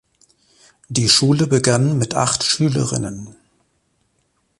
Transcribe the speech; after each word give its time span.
Die 0.89 1.07
Schule 1.07 1.45
begann 1.45 1.99
mit 1.99 2.15
acht 2.15 2.43
Schülerinnen. 2.43 3.35